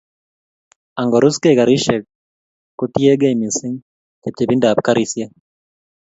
[1.01, 2.03] Angoruskei garisyek
[2.79, 3.75] kotiegei missing
[4.21, 5.31] chepchebindab garisyek.